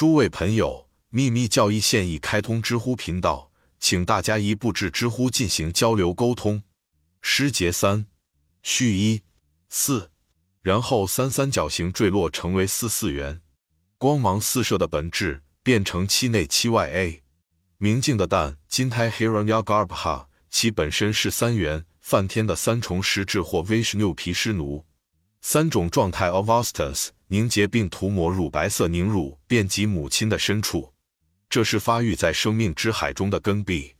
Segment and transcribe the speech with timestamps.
[0.00, 6.62] 诸位朋友，秘密教义现已开通知乎频道，请大家一步至知乎进行交流沟通。
[7.20, 8.06] 诗节三，
[8.62, 9.20] 序一
[9.68, 10.10] 四，
[10.62, 13.42] 然后三三角形坠落成为四四元，
[13.98, 17.22] 光芒四射的本质变成七内七外 a。
[17.76, 24.86] 明镜的蛋金胎 Hiranyagarbha，其本身是三元梵天的三重实质或 Vishnu 皮湿奴。
[25.42, 30.92] 三种状态 avastas 凝结并涂抹乳白色凝乳，遍及母亲的深处。
[31.48, 33.94] 这是发育在生命之海中的根壁。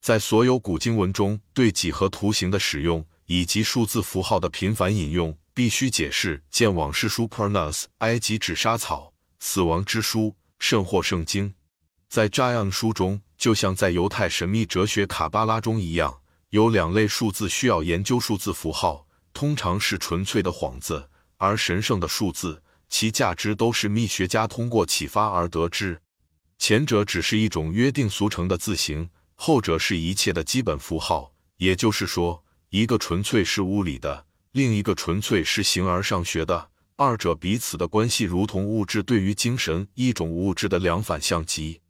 [0.00, 6.42] 在所有古经文中，对几何图形的使用以及数字符号的频繁引用，必须解释。
[6.50, 11.54] 见往事书 Puranas、埃及纸莎草、死亡之书，甚或圣经。
[12.08, 19.06] 在扎样书中，就像在犹太神秘哲学卡巴拉中一样，有两类数字需要研究：数字符号。
[19.32, 26.00] 通常是纯粹的幌子，而神圣的数字，其价值都是密学家通过启发而得知。
[26.58, 31.32] 前者只是一种约定俗成的字形，后者是一切的基本符号。
[31.56, 36.70] 也就是说，一个纯粹是物理的，另一个纯粹是形而上学的。
[36.96, 41.80] 二者彼此的关系如同物质对于精神一种物质的两反相极。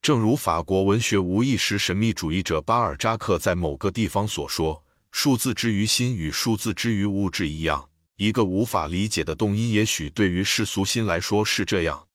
[0.00, 4.83] 正如法国文学无意识神秘主义者巴尔扎克在某个地方所说。
[5.16, 12.08] 数字之于心与数字之于物质一样，一个无法理解的动因，也许对于世俗心来说是这样，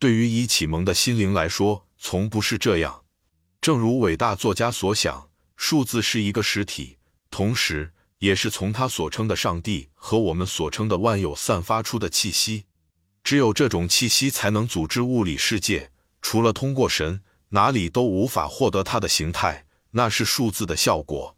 [0.00, 3.04] 对于已启蒙的心灵来说，从不是这样。
[3.60, 6.98] 正如伟大作家所想，数字是一个实体，
[7.30, 12.64] 同时也是从他所称的上帝和我们所称的万有散发出的气息。
[13.22, 19.66] 只有这种气息才能组织物理世界，除了通过神，哪里都无法获得它的形态。
[19.92, 21.36] 那是数字的效果。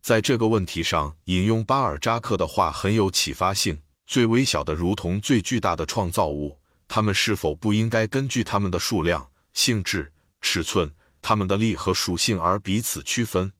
[0.00, 3.80] 在这个问题上，引用巴尔扎克的话很有启发性。
[4.06, 10.92] 最微小的如同最巨大的创造物，它们是否不应该根据它们的数量、性质、尺寸、
[11.22, 13.52] 它们的力和属性而彼此区分？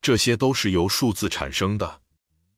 [0.00, 2.00] 这些都是由数字产生的。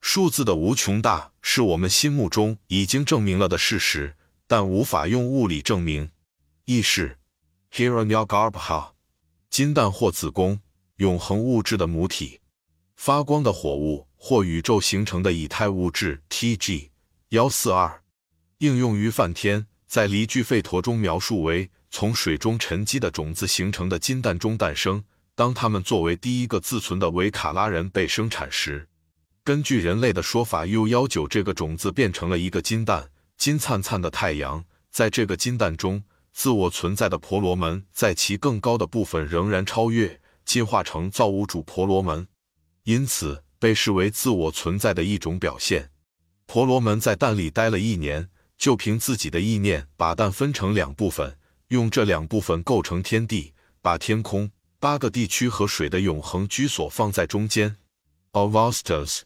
[0.01, 4.15] 数字的无穷大是我们心目中已经证明了的事实，
[4.47, 6.11] 但无法用物理证明。
[6.67, 7.19] 意识
[7.73, 8.91] ，Hiranyagarbha，
[9.51, 10.61] 金蛋或子宫，
[10.97, 12.42] 永恒物质的母体。
[13.05, 16.91] 发光的火物或宇宙形成的以太物质 Tg
[17.31, 18.01] 幺四二，
[18.59, 25.03] 应用于梵天在离聚吠陀中描述为从水中沉积的种子形成的金蛋中诞生。
[25.35, 28.87] 当它们作为第一个自存的维卡拉人被生产时，
[29.43, 34.65] 根据人类的说法，U 幺九这个种子变成了一个金蛋，金灿灿的太阳。
[34.93, 42.29] 在这个金蛋中，自我存在的婆罗门在其更高的部分仍然超越，进化成造物主婆罗门。
[42.85, 45.91] 因此，被视为自我存在的一种表现。
[46.47, 48.29] 婆罗门在蛋里待了一年，
[48.59, 51.39] 就凭自己的意念把蛋分成两部分，
[51.69, 57.77] 用这两部分构成天地，把天空、八个地区和水的永恒居所放在中间。
[58.33, 59.21] Avastas，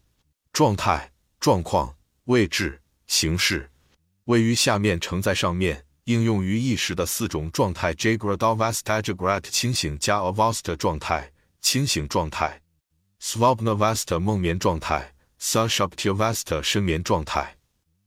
[0.52, 3.70] 状态、状况、位置、形式，
[4.24, 5.84] 位于下面，承在上面。
[6.04, 12.62] 应用于意识的四种状态：Jagradavastajagrat 清醒加 Avasta 状态，清醒状态。
[13.20, 17.56] Swapnavasta 梦眠状态，Sushuptivasta 深眠状态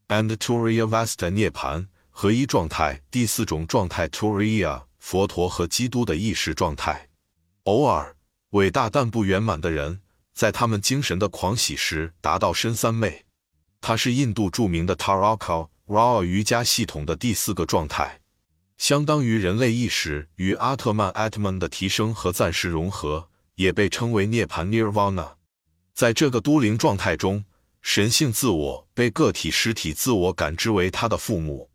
[0.08, 3.02] ，and Turiyavasta 涅槃合一状态。
[3.10, 7.10] 第四种状态 Turiya 佛陀和基督的意识状态。
[7.64, 8.16] 偶尔，
[8.52, 10.02] 伟大但不圆满的人，
[10.34, 13.26] 在他们精神的狂喜时达到深三昧。
[13.82, 18.20] 它是印度著名的 Taraka Raw 瑜伽系统的第四个状态，
[18.78, 23.30] 相当于人类意识与阿特曼 Atman 的提升和暂时融合。
[23.60, 25.34] 也被称为涅槃 （Nirvana）。
[25.94, 27.44] 在这个都灵状态中，
[27.82, 31.70] 神性自我被个体实体自我感知为他的父母，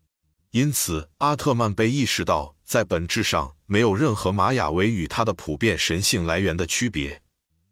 [0.51, 7.21] 因此阿特曼被意识到在本质上没有任何玛雅维与他的普遍神性来源的区别。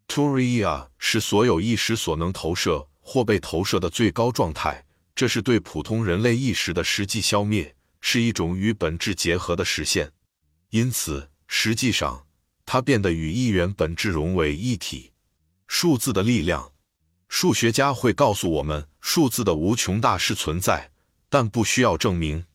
[0.07, 4.85] Turiya 是所有意识所能投射或被投射的最高状态，
[5.15, 10.11] 这是对普通人类意识的实际消灭，是一种与本质结合的实现。
[10.69, 12.27] 因此，实际上。
[12.65, 15.11] 它变得与一元本质融为一体。
[15.67, 16.73] 数字的力量，
[17.27, 20.91] 数学家会告诉我们，数字的无穷大是存在，
[21.29, 22.45] 但不需要证明。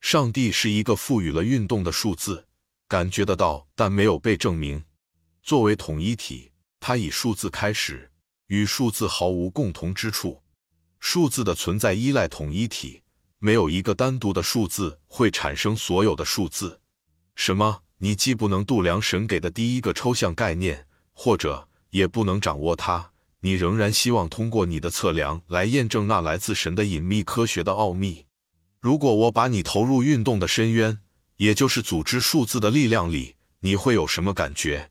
[0.00, 2.46] 上帝是一个赋予了运动的数字，
[2.88, 4.84] 感觉得到，但没有被证明。
[5.42, 6.50] 作为统一体，
[6.80, 8.10] 它以数字开始，
[8.46, 10.42] 与数字毫无共同之处。
[10.98, 13.02] 数字的存在依赖统一体，
[13.38, 16.80] 没有一个单独的数字会产生所有的数字。
[17.34, 17.82] 什么？
[18.04, 23.12] 你既不能度量神给的第一个抽象概念，或者也不能掌握它，
[23.42, 28.26] 你仍然希望通过你的测量来验证那来自神的隐秘科学的奥秘。
[28.80, 30.98] 如果我把你投入运动的深渊，
[31.36, 34.90] 也就是组织数字的力量里，你会有什么感觉？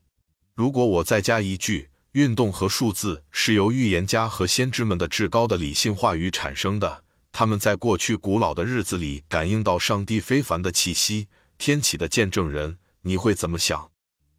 [0.56, 7.04] 如果我再加一句，运动和数字是由预言家和先知们的至高的理性话语产生的，
[7.34, 13.92] 他们在过去古老的日子里感应到上帝非凡的气息，天启的见证人，你会怎么想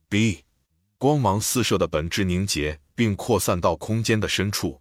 [0.08, 0.44] ？B，
[0.98, 4.80] 光芒四射的本质凝结并扩散到空间的深处。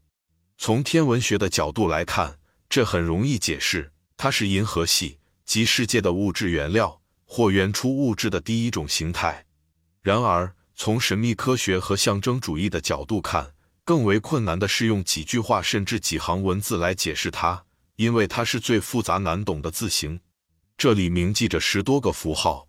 [0.57, 2.37] 从天文学的角度来看，
[2.69, 9.45] 这很容易解释，它是银河系及世界的物质原料或原初物质的第一种形态。
[10.01, 20.19] 然而，从神秘科学和象征主义的角度看，更为困难的是用几句话甚至几行文字来解释它，因为它是最复杂难懂的字形。
[20.77, 22.67] 这里铭记着十多个符号。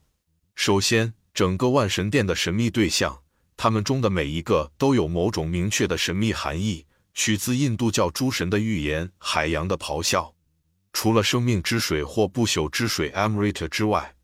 [0.54, 3.22] 首先，整个万神殿的神秘对象，
[3.56, 10.34] 它们中的每一个都有某种明确的神秘含义，取自印度教诸神的预言、海洋的咆哮。
[10.92, 14.14] 除了生命之水或不朽之水 Amrita 之外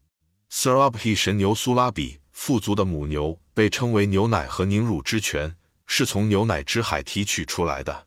[0.50, 2.20] ，Sarabhi 神牛苏拉比。
[2.30, 5.56] 富足的母牛被称为牛奶和凝乳之泉，
[5.88, 8.06] 是从牛奶之海提取出来的。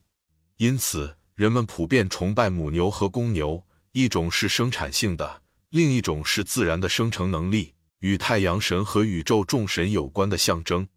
[0.55, 5.41] 因此，人们普遍崇拜母牛和公牛，一种是生产性的，
[5.71, 10.87] 另一种是自然的生成能力，与太阳神和宇宙众神有关的象征。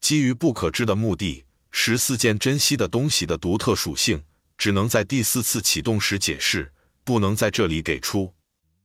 [0.00, 4.24] 基于不可知的目的，十四件珍稀的东西的独特属性
[4.58, 6.72] 只能在第四次启动时解释，
[7.04, 8.34] 不能在这里给出。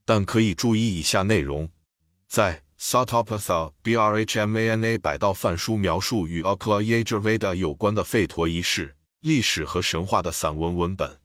[0.05, 1.69] 但可以注意以下内容：
[2.27, 11.19] 在 Satapatha Brahmana 百道梵书描述与 Akla Yajurveda 有关的吠陀仪式、历史和神话的散文文本，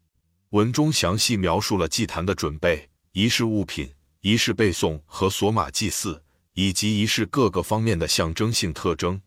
[0.50, 6.24] 文中详细描述了祭坛的准备、仪式物品、仪式背诵和索玛祭祀，
[6.54, 9.20] 以及仪式各个方面的象征性特征。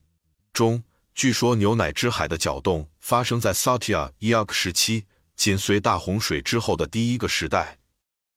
[0.51, 0.83] 中，
[1.13, 7.77] 据说牛奶之海的搅动发生在 Satya Yak 时期，紧随大洪水之后的第一个时代，